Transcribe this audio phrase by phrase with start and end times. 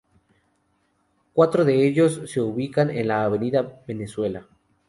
[1.31, 4.47] Cuatro de ellos se ubican en la avenida Venezuela.